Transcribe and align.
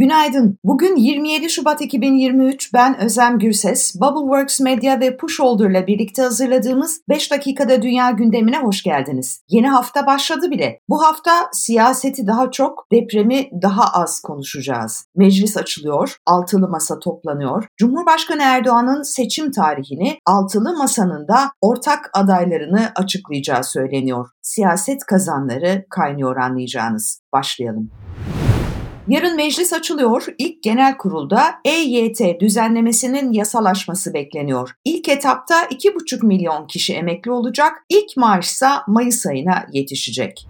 Günaydın. 0.00 0.58
Bugün 0.64 0.96
27 0.96 1.50
Şubat 1.50 1.80
2023. 1.80 2.74
Ben 2.74 3.00
Özlem 3.00 3.38
Gürses. 3.38 3.94
Bubbleworks 4.00 4.60
Media 4.60 5.00
ve 5.00 5.16
Pushholder 5.16 5.70
ile 5.70 5.86
birlikte 5.86 6.22
hazırladığımız 6.22 7.00
5 7.08 7.30
dakikada 7.30 7.82
dünya 7.82 8.10
gündemine 8.10 8.58
hoş 8.58 8.82
geldiniz. 8.82 9.42
Yeni 9.48 9.68
hafta 9.68 10.06
başladı 10.06 10.50
bile. 10.50 10.80
Bu 10.88 11.02
hafta 11.02 11.32
siyaseti 11.52 12.26
daha 12.26 12.50
çok, 12.50 12.86
depremi 12.92 13.50
daha 13.62 13.84
az 13.84 14.20
konuşacağız. 14.20 15.04
Meclis 15.16 15.56
açılıyor, 15.56 16.16
altılı 16.26 16.68
masa 16.68 16.98
toplanıyor. 16.98 17.66
Cumhurbaşkanı 17.76 18.42
Erdoğan'ın 18.42 19.02
seçim 19.02 19.50
tarihini 19.50 20.18
altılı 20.26 20.76
masanın 20.76 21.28
da 21.28 21.52
ortak 21.60 22.10
adaylarını 22.14 22.92
açıklayacağı 22.96 23.64
söyleniyor. 23.64 24.28
Siyaset 24.42 25.04
kazanları 25.04 25.84
kaynıyor 25.90 26.36
anlayacağınız. 26.36 27.20
Başlayalım. 27.32 27.90
Yarın 29.10 29.36
meclis 29.36 29.72
açılıyor. 29.72 30.26
İlk 30.38 30.62
genel 30.62 30.96
kurulda 30.96 31.42
EYT 31.64 32.40
düzenlemesinin 32.40 33.32
yasalaşması 33.32 34.14
bekleniyor. 34.14 34.74
İlk 34.84 35.08
etapta 35.08 35.64
2,5 35.64 36.26
milyon 36.26 36.66
kişi 36.66 36.94
emekli 36.94 37.30
olacak. 37.30 37.72
İlk 37.88 38.16
maaşsa 38.16 38.84
Mayıs 38.86 39.26
ayına 39.26 39.66
yetişecek. 39.72 40.46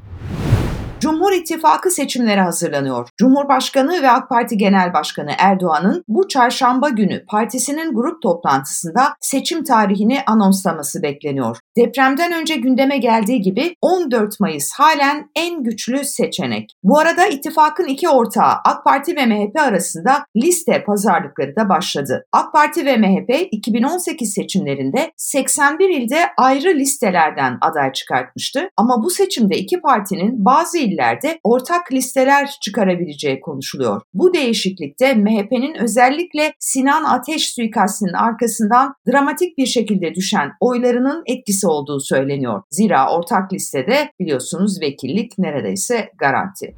Cumhur 1.01 1.33
İttifakı 1.33 1.91
seçimlere 1.91 2.41
hazırlanıyor. 2.41 3.09
Cumhurbaşkanı 3.17 4.03
ve 4.03 4.11
AK 4.11 4.29
Parti 4.29 4.57
Genel 4.57 4.93
Başkanı 4.93 5.31
Erdoğan'ın 5.39 6.05
bu 6.09 6.29
çarşamba 6.29 6.89
günü 6.89 7.25
partisinin 7.27 7.95
grup 7.95 8.23
toplantısında 8.23 9.15
seçim 9.21 9.65
tarihini 9.65 10.19
anonslaması 10.27 11.03
bekleniyor. 11.03 11.57
Depremden 11.77 12.33
önce 12.33 12.57
gündeme 12.57 12.99
geldiği 12.99 13.41
gibi 13.41 13.75
14 13.83 14.41
Mayıs 14.41 14.73
halen 14.73 15.31
en 15.37 15.65
güçlü 15.65 16.05
seçenek. 16.05 16.71
Bu 16.83 16.99
arada 16.99 17.27
ittifakın 17.27 17.87
iki 17.87 18.09
ortağı 18.09 18.53
AK 18.65 18.85
Parti 18.85 19.17
ve 19.17 19.27
MHP 19.27 19.61
arasında 19.61 20.25
liste 20.37 20.85
pazarlıkları 20.85 21.57
da 21.57 21.69
başladı. 21.69 22.25
AK 22.33 22.53
Parti 22.53 22.87
ve 22.87 22.97
MHP 22.97 23.49
2018 23.51 24.33
seçimlerinde 24.33 25.13
81 25.17 25.89
ilde 25.89 26.19
ayrı 26.37 26.75
listelerden 26.75 27.59
aday 27.61 27.93
çıkartmıştı. 27.93 28.69
Ama 28.77 29.03
bu 29.05 29.11
seçimde 29.11 29.57
iki 29.57 29.81
partinin 29.81 30.45
bazı 30.45 30.90
illerde 30.93 31.41
ortak 31.45 31.93
listeler 31.93 32.51
çıkarabileceği 32.63 33.41
konuşuluyor. 33.41 34.03
Bu 34.15 34.35
değişiklikte 34.35 35.15
MHP'nin 35.15 35.75
özellikle 35.83 36.53
Sinan 36.59 37.05
Ateş 37.05 37.55
suikastinin 37.55 38.13
arkasından 38.13 38.95
dramatik 39.13 39.59
bir 39.59 39.67
şekilde 39.67 40.15
düşen 40.15 40.51
oylarının 40.61 41.23
etkisi 41.27 41.67
olduğu 41.67 42.01
söyleniyor. 42.01 42.63
Zira 42.71 43.13
ortak 43.13 43.53
listede 43.53 44.11
biliyorsunuz 44.21 44.81
vekillik 44.81 45.39
neredeyse 45.39 46.11
garanti. 46.19 46.75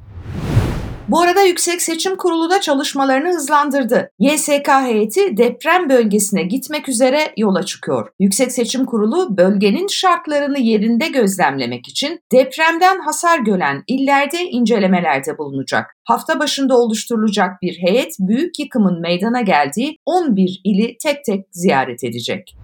Bu 1.07 1.21
arada 1.21 1.41
Yüksek 1.41 1.81
Seçim 1.81 2.15
Kurulu 2.15 2.49
da 2.49 2.61
çalışmalarını 2.61 3.33
hızlandırdı. 3.33 4.09
YSK 4.19 4.67
heyeti 4.67 5.37
deprem 5.37 5.89
bölgesine 5.89 6.43
gitmek 6.43 6.89
üzere 6.89 7.33
yola 7.37 7.63
çıkıyor. 7.63 8.09
Yüksek 8.19 8.51
Seçim 8.51 8.85
Kurulu 8.85 9.37
bölgenin 9.37 9.87
şartlarını 9.87 10.59
yerinde 10.59 11.07
gözlemlemek 11.07 11.87
için 11.87 12.19
depremden 12.31 12.99
hasar 12.99 13.39
gören 13.39 13.83
illerde 13.87 14.43
incelemelerde 14.43 15.37
bulunacak. 15.37 15.95
Hafta 16.03 16.39
başında 16.39 16.77
oluşturulacak 16.77 17.61
bir 17.61 17.77
heyet 17.87 18.15
büyük 18.19 18.59
yıkımın 18.59 19.01
meydana 19.01 19.41
geldiği 19.41 19.97
11 20.05 20.61
ili 20.63 20.97
tek 21.03 21.25
tek 21.25 21.45
ziyaret 21.51 22.03
edecek. 22.03 22.55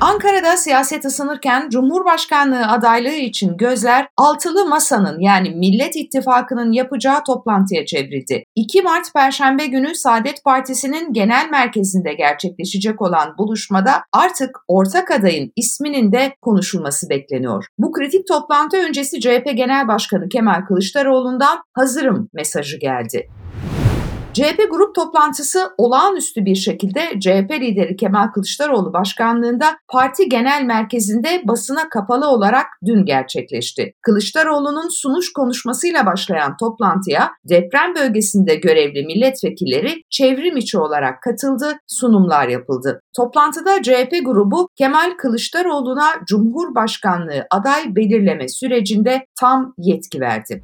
Ankara'da 0.00 0.56
siyaset 0.56 1.04
ısınırken 1.04 1.68
Cumhurbaşkanlığı 1.68 2.66
adaylığı 2.66 3.14
için 3.14 3.56
gözler 3.56 4.08
altılı 4.16 4.66
masanın 4.68 5.20
yani 5.20 5.50
Millet 5.50 5.96
İttifakı'nın 5.96 6.72
yapacağı 6.72 7.24
toplantıya 7.24 7.86
çevrildi. 7.86 8.44
2 8.56 8.82
Mart 8.82 9.12
Perşembe 9.14 9.66
günü 9.66 9.94
Saadet 9.94 10.44
Partisi'nin 10.44 11.12
genel 11.12 11.48
merkezinde 11.50 12.14
gerçekleşecek 12.14 13.02
olan 13.02 13.38
buluşmada 13.38 13.92
artık 14.12 14.50
ortak 14.68 15.10
adayın 15.10 15.52
isminin 15.56 16.12
de 16.12 16.34
konuşulması 16.42 17.08
bekleniyor. 17.10 17.66
Bu 17.78 17.92
kritik 17.92 18.26
toplantı 18.26 18.76
öncesi 18.76 19.20
CHP 19.20 19.56
Genel 19.56 19.88
Başkanı 19.88 20.28
Kemal 20.28 20.64
Kılıçdaroğlu'ndan 20.68 21.58
hazırım 21.74 22.28
mesajı 22.32 22.78
geldi. 22.78 23.28
CHP 24.34 24.70
grup 24.70 24.94
toplantısı 24.94 25.70
olağanüstü 25.78 26.44
bir 26.44 26.54
şekilde 26.54 27.00
CHP 27.20 27.50
lideri 27.50 27.96
Kemal 27.96 28.28
Kılıçdaroğlu 28.28 28.92
başkanlığında 28.92 29.66
parti 29.88 30.28
genel 30.28 30.62
merkezinde 30.64 31.42
basına 31.44 31.88
kapalı 31.88 32.28
olarak 32.28 32.66
dün 32.86 33.04
gerçekleşti. 33.04 33.92
Kılıçdaroğlu'nun 34.02 34.88
sunuş 34.88 35.32
konuşmasıyla 35.32 36.06
başlayan 36.06 36.56
toplantıya 36.56 37.30
deprem 37.48 37.94
bölgesinde 37.94 38.54
görevli 38.54 39.06
milletvekilleri 39.06 40.02
çevrim 40.10 40.56
içi 40.56 40.78
olarak 40.78 41.22
katıldı, 41.22 41.78
sunumlar 41.86 42.48
yapıldı. 42.48 43.00
Toplantıda 43.16 43.82
CHP 43.82 44.24
grubu 44.24 44.68
Kemal 44.76 45.10
Kılıçdaroğlu'na 45.18 46.08
Cumhurbaşkanlığı 46.26 47.46
aday 47.50 47.96
belirleme 47.96 48.48
sürecinde 48.48 49.26
tam 49.40 49.74
yetki 49.78 50.20
verdi. 50.20 50.62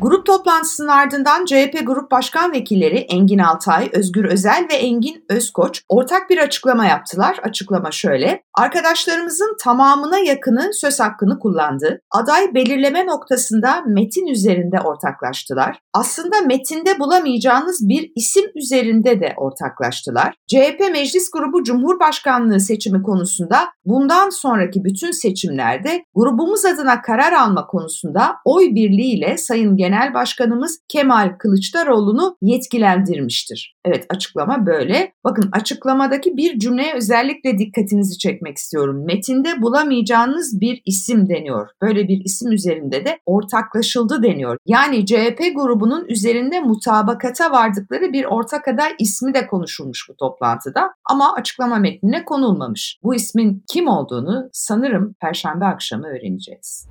Grup 0.00 0.26
toplantısının 0.26 0.88
ardından 0.88 1.44
CHP 1.44 1.86
Grup 1.86 2.10
Başkan 2.10 2.52
Vekilleri 2.52 2.96
Engin 2.96 3.38
Altay, 3.38 3.90
Özgür 3.92 4.24
Özel 4.24 4.66
ve 4.70 4.74
Engin 4.74 5.24
Özkoç 5.28 5.82
ortak 5.88 6.30
bir 6.30 6.38
açıklama 6.38 6.86
yaptılar. 6.86 7.40
Açıklama 7.42 7.90
şöyle. 7.90 8.42
Arkadaşlarımızın 8.54 9.56
tamamına 9.60 10.18
yakını 10.18 10.70
söz 10.72 11.00
hakkını 11.00 11.38
kullandı. 11.38 12.00
Aday 12.10 12.54
belirleme 12.54 13.06
noktasında 13.06 13.82
metin 13.86 14.26
üzerinde 14.26 14.80
ortaklaştılar. 14.80 15.78
Aslında 15.94 16.40
metinde 16.40 16.98
bulamayacağınız 16.98 17.88
bir 17.88 18.12
isim 18.16 18.44
üzerinde 18.54 19.20
de 19.20 19.34
ortaklaştılar. 19.36 20.34
CHP 20.46 20.80
Meclis 20.92 21.30
Grubu 21.30 21.64
Cumhurbaşkanlığı 21.64 22.60
seçimi 22.60 23.02
konusunda 23.02 23.58
bundan 23.84 24.30
sonraki 24.30 24.84
bütün 24.84 25.10
seçimlerde 25.10 26.04
grubumuz 26.14 26.64
adına 26.64 27.02
karar 27.02 27.32
alma 27.32 27.66
konusunda 27.66 28.36
oy 28.44 28.64
birliğiyle 28.74 29.38
Sayın 29.38 29.76
Genel 29.76 29.87
Başkanımız 30.14 30.80
Kemal 30.88 31.36
Kılıçdaroğlu'nu 31.38 32.36
yetkilendirmiştir. 32.42 33.76
Evet 33.84 34.06
açıklama 34.08 34.66
böyle. 34.66 35.12
Bakın 35.24 35.48
açıklamadaki 35.52 36.36
bir 36.36 36.58
cümleye 36.58 36.94
özellikle 36.94 37.58
dikkatinizi 37.58 38.18
çekmek 38.18 38.56
istiyorum. 38.56 39.04
Metinde 39.06 39.62
bulamayacağınız 39.62 40.60
bir 40.60 40.82
isim 40.86 41.28
deniyor. 41.28 41.68
Böyle 41.82 42.08
bir 42.08 42.24
isim 42.24 42.52
üzerinde 42.52 43.04
de 43.04 43.18
ortaklaşıldı 43.26 44.22
deniyor. 44.22 44.56
Yani 44.66 45.06
CHP 45.06 45.38
grubunun 45.54 46.06
üzerinde 46.08 46.60
mutabakata 46.60 47.50
vardıkları 47.50 48.12
bir 48.12 48.24
ortak 48.24 48.68
aday 48.68 48.92
ismi 48.98 49.34
de 49.34 49.46
konuşulmuş 49.46 50.06
bu 50.08 50.16
toplantıda 50.16 50.90
ama 51.10 51.34
açıklama 51.34 51.76
metnine 51.76 52.24
konulmamış. 52.24 52.98
Bu 53.02 53.14
ismin 53.14 53.64
kim 53.72 53.88
olduğunu 53.88 54.48
sanırım 54.52 55.14
perşembe 55.20 55.64
akşamı 55.64 56.06
öğreneceğiz. 56.06 56.88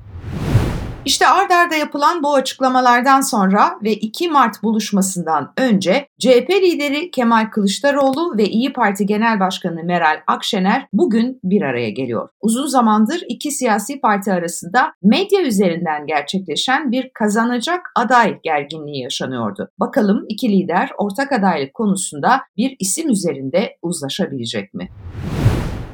İşte 1.08 1.28
ard 1.28 1.52
arda 1.52 1.76
yapılan 1.76 2.24
bu 2.24 2.34
açıklamalardan 2.34 3.22
sonra 3.22 3.80
ve 3.84 3.94
2 3.94 4.30
Mart 4.30 4.64
buluşmasından 4.64 5.54
önce 5.58 6.08
CHP 6.20 6.50
lideri 6.50 7.12
Kemal 7.12 7.50
Kılıçdaroğlu 7.52 8.38
ve 8.38 8.46
İyi 8.46 8.74
Parti 8.74 9.06
Genel 9.06 9.40
Başkanı 9.40 9.84
Meral 9.84 10.20
Akşener 10.28 10.88
bugün 10.94 11.40
bir 11.44 11.62
araya 11.62 11.90
geliyor. 11.90 12.30
Uzun 12.42 12.66
zamandır 12.66 13.24
iki 13.30 13.52
siyasi 13.52 14.02
parti 14.02 14.32
arasında 14.32 14.94
medya 15.04 15.42
üzerinden 15.42 16.08
gerçekleşen 16.08 16.92
bir 16.92 17.12
kazanacak 17.14 17.82
aday 17.96 18.40
gerginliği 18.44 19.04
yaşanıyordu. 19.04 19.70
Bakalım 19.80 20.26
iki 20.30 20.50
lider 20.50 20.90
ortak 20.98 21.32
adaylık 21.32 21.74
konusunda 21.74 22.42
bir 22.58 22.76
isim 22.80 23.10
üzerinde 23.10 23.78
uzlaşabilecek 23.82 24.74
mi? 24.74 24.90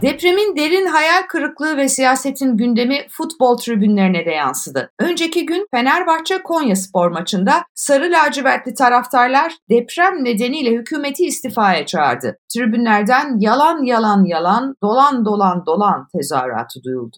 Depremin 0.04 0.56
derin 0.56 0.86
hayal 0.86 1.22
kırıklığı 1.30 1.78
ve 1.78 1.90
siyasetin 1.90 2.58
gündemi 2.58 3.08
futbol 3.10 3.58
tribünlerine 3.58 4.26
de 4.26 4.32
yansıdı. 4.32 4.92
Önceki 5.00 5.46
gün 5.46 5.68
Fenerbahçe 5.72 6.44
Konya 6.44 6.76
spor 6.76 7.12
maçında 7.12 7.64
sarı 7.76 8.12
lacivertli 8.12 8.74
taraftarlar 8.74 9.54
deprem 9.70 10.24
nedeniyle 10.24 10.72
hükümeti 10.72 11.26
istifaya 11.26 11.86
çağırdı. 11.86 12.38
Tribünlerden 12.54 13.40
yalan 13.40 13.84
yalan 13.84 14.26
yalan, 14.26 14.76
dolan 14.84 15.26
dolan 15.26 15.66
dolan 15.66 16.08
tezahüratı 16.16 16.84
duyuldu. 16.84 17.18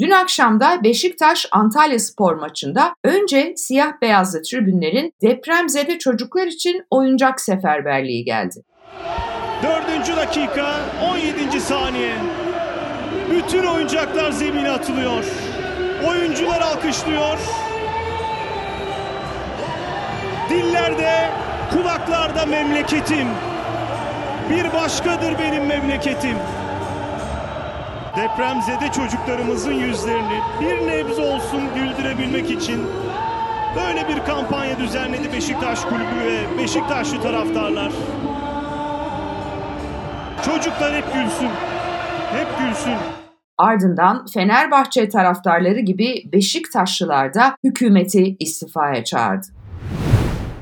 Dün 0.00 0.10
akşam 0.10 0.60
da 0.60 0.84
Beşiktaş 0.84 1.46
Antalya 1.52 1.98
Spor 1.98 2.34
maçında 2.34 2.94
önce 3.04 3.52
siyah 3.56 3.92
beyazlı 4.02 4.42
tribünlerin 4.42 5.12
depremzede 5.22 5.98
çocuklar 5.98 6.46
için 6.46 6.82
oyuncak 6.90 7.40
seferberliği 7.40 8.24
geldi. 8.24 8.62
Dördüncü 9.62 10.16
dakika 10.16 10.74
17. 11.02 11.60
saniye. 11.60 12.14
Bütün 13.30 13.66
oyuncaklar 13.66 14.32
zemine 14.32 14.70
atılıyor. 14.70 15.24
Oyuncular 16.08 16.60
alkışlıyor. 16.60 17.38
Dillerde, 20.50 21.30
kulaklarda 21.72 22.46
memleketim. 22.46 23.28
Bir 24.50 24.72
başkadır 24.72 25.38
benim 25.38 25.66
memleketim. 25.66 26.36
Depremzede 28.16 28.92
çocuklarımızın 28.92 29.72
yüzlerini 29.72 30.40
bir 30.60 30.86
nebze 30.86 31.22
olsun 31.22 31.60
güldürebilmek 31.74 32.50
için 32.50 32.80
böyle 33.76 34.08
bir 34.08 34.24
kampanya 34.24 34.78
düzenledi 34.78 35.32
Beşiktaş 35.32 35.84
Kulübü 35.84 36.24
ve 36.26 36.58
Beşiktaşlı 36.58 37.22
taraftarlar. 37.22 37.92
Çocuklar 40.44 40.94
hep 40.94 41.04
gülsün. 41.14 41.48
Hep 42.32 42.48
gülsün. 42.58 42.96
Ardından 43.58 44.26
Fenerbahçe 44.34 45.08
taraftarları 45.08 45.80
gibi 45.80 46.22
Beşiktaşlılar 46.32 47.34
da 47.34 47.56
hükümeti 47.64 48.36
istifaya 48.40 49.04
çağırdı. 49.04 49.46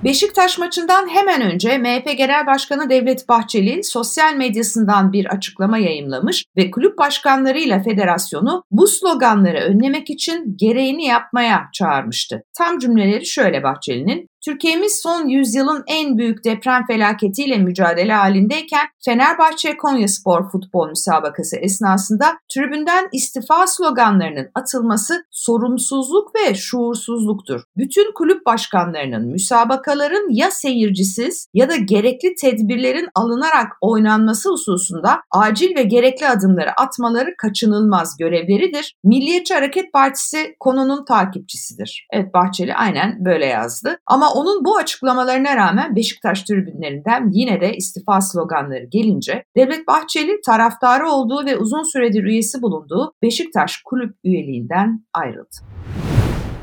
Beşiktaş 0.05 0.59
maçından 0.59 1.09
hemen 1.09 1.41
önce 1.43 1.79
MHP 1.79 2.19
Genel 2.19 2.47
Başkanı 2.47 2.91
Devlet 2.91 3.29
Bahçeli 3.29 3.85
sosyal 3.85 4.35
medyasından 4.35 5.13
bir 5.13 5.27
açıklama 5.27 5.79
yayımlamış 5.79 6.45
ve 6.57 6.71
kulüp 6.71 6.99
başkanlarıyla 6.99 7.83
federasyonu 7.83 8.65
bu 8.71 8.87
sloganları 8.87 9.59
önlemek 9.59 10.11
için 10.11 10.57
gereğini 10.57 11.05
yapmaya 11.05 11.69
çağırmıştı. 11.73 12.43
Tam 12.59 12.79
cümleleri 12.79 13.27
şöyle 13.27 13.63
Bahçeli'nin 13.63 14.29
Türkiye'miz 14.45 15.01
son 15.03 15.29
yüzyılın 15.29 15.85
en 15.87 16.19
büyük 16.19 16.45
deprem 16.45 16.87
felaketiyle 16.87 17.59
mücadele 17.59 18.13
halindeyken 18.13 18.87
Fenerbahçe 19.05 19.77
Konya 19.77 20.09
Spor 20.09 20.51
futbol 20.51 20.89
müsabakası 20.89 21.57
esnasında 21.57 22.39
tribünden 22.55 23.09
istifa 23.13 23.67
sloganlarının 23.67 24.51
atılması 24.55 25.25
sorumsuzluk 25.31 26.35
ve 26.35 26.55
şuursuzluktur. 26.55 27.63
Bütün 27.77 28.13
kulüp 28.15 28.47
başkanlarının 28.47 29.27
müsabakaların 29.27 30.35
ya 30.35 30.51
seyircisiz 30.51 31.47
ya 31.55 31.69
da 31.69 31.77
gerekli 31.77 32.35
tedbirlerin 32.35 33.09
alınarak 33.15 33.73
oynanması 33.81 34.51
hususunda 34.51 35.21
acil 35.31 35.77
ve 35.77 35.83
gerekli 35.83 36.29
adımları 36.29 36.73
atmaları 36.81 37.35
kaçınılmaz 37.39 38.17
görevleridir. 38.17 38.95
Milliyetçi 39.05 39.55
Hareket 39.55 39.93
Partisi 39.93 40.57
konunun 40.61 41.05
takipçisidir. 41.05 42.07
Evet 42.13 42.35
Bahçeli 42.35 42.75
aynen 42.75 43.25
böyle 43.25 43.47
yazdı. 43.47 43.99
Ama 44.07 44.32
onun 44.33 44.65
bu 44.65 44.77
açıklamalarına 44.77 45.57
rağmen 45.57 45.97
Beşiktaş 45.97 46.43
tribünlerinden 46.43 47.31
yine 47.33 47.61
de 47.61 47.77
istifa 47.77 48.21
sloganları 48.21 48.85
gelince 48.85 49.45
Devlet 49.57 49.87
Bahçeli 49.87 50.41
taraftarı 50.47 51.11
olduğu 51.11 51.47
ve 51.47 51.57
uzun 51.57 51.83
süredir 51.93 52.25
üyesi 52.25 52.63
bulunduğu 52.63 53.13
Beşiktaş 53.23 53.83
kulüp 53.85 54.17
üyeliğinden 54.25 55.05
ayrıldı. 55.13 55.57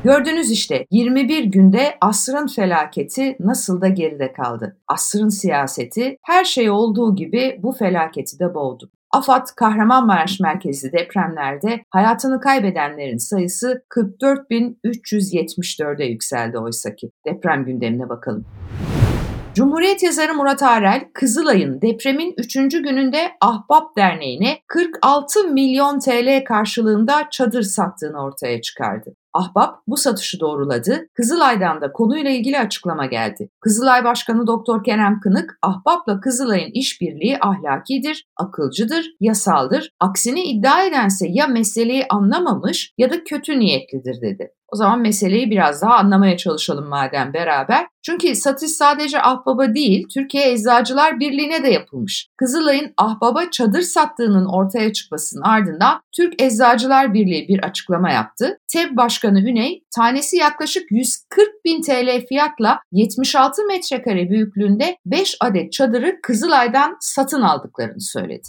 Gördünüz 0.04 0.50
işte 0.50 0.86
21 0.90 1.44
günde 1.44 1.96
asrın 2.00 2.46
felaketi 2.46 3.36
nasıl 3.40 3.80
da 3.80 3.88
geride 3.88 4.32
kaldı. 4.32 4.76
Asrın 4.88 5.28
siyaseti 5.28 6.16
her 6.22 6.44
şey 6.44 6.70
olduğu 6.70 7.16
gibi 7.16 7.58
bu 7.62 7.72
felaketi 7.72 8.38
de 8.38 8.54
boğdu. 8.54 8.90
AFAD 9.12 9.46
Kahramanmaraş 9.56 10.40
merkezli 10.40 10.92
depremlerde 10.92 11.84
hayatını 11.90 12.40
kaybedenlerin 12.40 13.16
sayısı 13.16 13.82
44.374'e 13.90 16.06
yükseldi 16.06 16.58
oysaki. 16.58 17.10
Deprem 17.26 17.64
gündemine 17.64 18.08
bakalım. 18.08 18.46
Cumhuriyet 19.54 20.02
yazarı 20.02 20.34
Murat 20.34 20.62
Arel, 20.62 21.04
Kızılay'ın 21.14 21.82
depremin 21.82 22.34
3. 22.38 22.54
gününde 22.54 23.32
Ahbap 23.40 23.96
Derneği'ne 23.96 24.58
46 24.66 25.48
milyon 25.48 25.98
TL 25.98 26.44
karşılığında 26.44 27.28
çadır 27.30 27.62
sattığını 27.62 28.22
ortaya 28.22 28.62
çıkardı. 28.62 29.14
Ahbap 29.34 29.82
bu 29.86 29.96
satışı 29.96 30.40
doğruladı. 30.40 31.08
Kızılay'dan 31.14 31.80
da 31.80 31.92
konuyla 31.92 32.30
ilgili 32.30 32.58
açıklama 32.58 33.06
geldi. 33.06 33.50
Kızılay 33.60 34.04
Başkanı 34.04 34.46
Doktor 34.46 34.84
Kerem 34.84 35.20
Kınık, 35.20 35.58
Ahbap'la 35.62 36.20
Kızılay'ın 36.20 36.70
işbirliği 36.74 37.38
ahlakidir, 37.40 38.26
akılcıdır, 38.36 39.06
yasaldır. 39.20 39.90
Aksini 40.00 40.42
iddia 40.42 40.82
edense 40.82 41.26
ya 41.28 41.46
meseleyi 41.46 42.06
anlamamış 42.10 42.92
ya 42.98 43.10
da 43.10 43.24
kötü 43.24 43.60
niyetlidir 43.60 44.20
dedi. 44.20 44.52
O 44.72 44.76
zaman 44.76 45.00
meseleyi 45.00 45.50
biraz 45.50 45.82
daha 45.82 45.94
anlamaya 45.94 46.36
çalışalım 46.36 46.88
madem 46.88 47.34
beraber. 47.34 47.86
Çünkü 48.02 48.34
satış 48.34 48.70
sadece 48.70 49.22
Ahbaba 49.22 49.74
değil, 49.74 50.06
Türkiye 50.14 50.52
Eczacılar 50.52 51.20
Birliği'ne 51.20 51.62
de 51.62 51.68
yapılmış. 51.68 52.28
Kızılay'ın 52.36 52.92
Ahbaba 52.96 53.50
çadır 53.50 53.82
sattığının 53.82 54.46
ortaya 54.46 54.92
çıkmasının 54.92 55.42
ardından 55.42 56.00
Türk 56.16 56.42
Eczacılar 56.42 57.14
Birliği 57.14 57.48
bir 57.48 57.64
açıklama 57.64 58.10
yaptı. 58.10 58.58
TEB 58.72 58.96
Başkanı 58.96 59.40
Üney, 59.40 59.84
tanesi 59.96 60.36
yaklaşık 60.36 60.90
140 60.90 61.48
bin 61.64 61.82
TL 61.82 62.26
fiyatla 62.28 62.80
76 62.92 63.66
metrekare 63.66 64.30
büyüklüğünde 64.30 64.96
5 65.06 65.36
adet 65.40 65.72
çadırı 65.72 66.20
Kızılay'dan 66.22 66.96
satın 67.00 67.42
aldıklarını 67.42 68.00
söyledi 68.00 68.48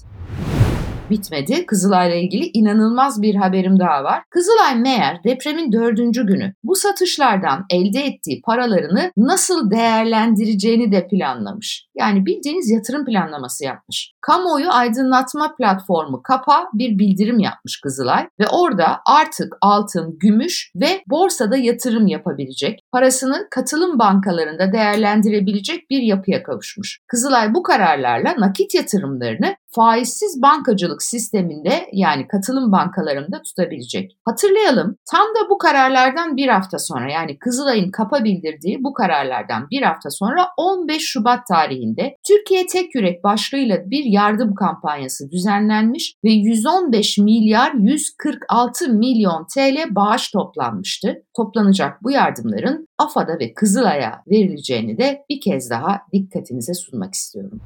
bitmedi. 1.12 1.66
Kızılay'la 1.66 2.16
ilgili 2.16 2.46
inanılmaz 2.54 3.22
bir 3.22 3.36
haberim 3.36 3.80
daha 3.80 4.04
var. 4.04 4.24
Kızılay 4.30 4.76
meğer 4.76 5.24
depremin 5.24 5.72
dördüncü 5.72 6.28
günü 6.28 6.54
bu 6.64 6.76
satışlardan 6.76 7.66
elde 7.70 8.00
ettiği 8.00 8.42
paralarını 8.42 9.12
nasıl 9.18 9.72
değerlendireceğini 9.72 10.92
de 10.92 11.08
planlamış. 11.08 11.86
Yani 11.96 12.26
bildiğiniz 12.26 12.70
yatırım 12.70 13.06
planlaması 13.06 13.66
yapmış. 13.66 14.14
Kamuoyu 14.22 14.72
aydınlatma 14.72 15.56
platformu 15.56 16.24
KAPA 16.24 16.70
bir 16.74 17.00
bildirim 17.00 17.40
yapmış 17.40 17.82
Kızılay 17.82 18.28
ve 18.40 18.48
orada 18.48 19.00
artık 19.06 19.54
altın, 19.62 20.18
gümüş 20.20 20.72
ve 20.76 21.04
borsada 21.10 21.58
yatırım 21.58 22.08
yapabilecek, 22.08 22.80
parasını 22.92 23.48
katılım 23.52 24.00
bankalarında 24.00 24.74
değerlendirebilecek 24.74 25.90
bir 25.90 26.02
yapıya 26.02 26.44
kavuşmuş. 26.44 27.00
Kızılay 27.08 27.54
bu 27.54 27.64
kararlarla 27.64 28.36
nakit 28.38 28.76
yatırımlarını 28.76 29.56
faizsiz 29.76 30.42
bankacılık 30.42 31.04
sisteminde 31.04 31.90
yani 31.94 32.28
katılım 32.28 32.72
bankalarında 32.72 33.42
tutabilecek. 33.42 34.18
Hatırlayalım 34.26 34.96
tam 35.12 35.28
da 35.28 35.50
bu 35.50 35.58
kararlardan 35.58 36.38
bir 36.38 36.48
hafta 36.48 36.80
sonra 36.80 37.12
yani 37.12 37.40
Kızılay'ın 37.40 37.92
kapa 37.92 38.24
bildirdiği 38.24 38.84
bu 38.84 38.94
kararlardan 38.94 39.68
bir 39.72 39.82
hafta 39.82 40.10
sonra 40.10 40.48
15 40.58 41.02
Şubat 41.02 41.48
tarihinde 41.48 42.16
Türkiye 42.28 42.66
Tek 42.66 42.96
Yürek 42.96 43.24
başlığıyla 43.24 43.90
bir 43.90 44.04
yardım 44.04 44.56
kampanyası 44.56 45.32
düzenlenmiş 45.32 46.16
ve 46.24 46.32
115 46.32 47.18
milyar 47.18 47.74
146 47.74 48.90
milyon 48.90 49.46
TL 49.56 49.96
bağış 49.96 50.32
toplanmıştı. 50.32 51.24
Toplanacak 51.36 52.04
bu 52.04 52.12
yardımların 52.12 52.88
AFAD'a 52.98 53.40
ve 53.40 53.54
Kızılay'a 53.54 54.24
verileceğini 54.32 54.98
de 54.98 55.26
bir 55.30 55.42
kez 55.42 55.70
daha 55.70 56.02
dikkatinize 56.14 56.74
sunmak 56.74 57.14
istiyorum. 57.14 57.62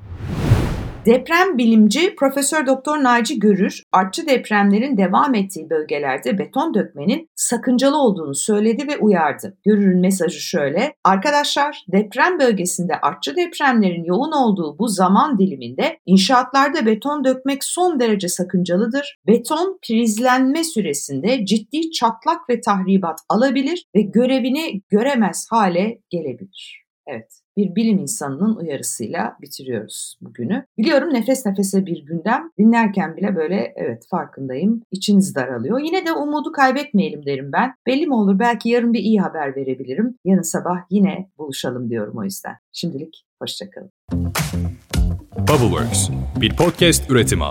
Deprem 1.05 1.57
bilimci 1.57 2.15
Profesör 2.15 2.65
Doktor 2.65 3.03
Naci 3.03 3.39
Görür, 3.39 3.83
artçı 3.91 4.27
depremlerin 4.27 4.97
devam 4.97 5.35
ettiği 5.35 5.69
bölgelerde 5.69 6.37
beton 6.37 6.73
dökmenin 6.73 7.29
sakıncalı 7.35 7.97
olduğunu 7.97 8.35
söyledi 8.35 8.87
ve 8.87 8.97
uyardı. 8.97 9.57
Görür'ün 9.65 9.99
mesajı 9.99 10.39
şöyle: 10.39 10.93
Arkadaşlar, 11.03 11.85
deprem 11.91 12.39
bölgesinde 12.39 12.95
artçı 13.01 13.35
depremlerin 13.35 14.03
yoğun 14.03 14.31
olduğu 14.31 14.79
bu 14.79 14.87
zaman 14.87 15.39
diliminde 15.39 15.97
inşaatlarda 16.05 16.85
beton 16.85 17.23
dökmek 17.23 17.63
son 17.63 17.99
derece 17.99 18.27
sakıncalıdır. 18.27 19.17
Beton 19.27 19.79
prizlenme 19.87 20.63
süresinde 20.63 21.45
ciddi 21.45 21.91
çatlak 21.91 22.49
ve 22.49 22.61
tahribat 22.61 23.19
alabilir 23.29 23.85
ve 23.95 24.01
görevini 24.01 24.81
göremez 24.89 25.47
hale 25.51 25.99
gelebilir. 26.09 26.85
Evet 27.07 27.44
bir 27.57 27.75
bilim 27.75 27.97
insanının 27.99 28.55
uyarısıyla 28.55 29.37
bitiriyoruz 29.41 30.17
bugünü. 30.21 30.65
Biliyorum 30.77 31.13
nefes 31.13 31.45
nefese 31.45 31.85
bir 31.85 32.05
gündem. 32.05 32.51
Dinlerken 32.57 33.17
bile 33.17 33.35
böyle 33.35 33.73
evet 33.75 34.03
farkındayım. 34.09 34.81
İçiniz 34.91 35.35
daralıyor. 35.35 35.79
Yine 35.79 36.05
de 36.05 36.13
umudu 36.13 36.51
kaybetmeyelim 36.51 37.25
derim 37.25 37.51
ben. 37.53 37.73
Belli 37.87 38.07
mi 38.07 38.13
olur 38.13 38.39
belki 38.39 38.69
yarın 38.69 38.93
bir 38.93 38.99
iyi 38.99 39.21
haber 39.21 39.55
verebilirim. 39.55 40.17
Yarın 40.25 40.41
sabah 40.41 40.77
yine 40.89 41.29
buluşalım 41.37 41.89
diyorum 41.89 42.17
o 42.17 42.23
yüzden. 42.23 42.55
Şimdilik 42.73 43.25
hoşçakalın. 43.41 43.91
Bubbleworks 45.47 46.09
bir 46.41 46.55
podcast 46.55 47.11
üretimi. 47.11 47.45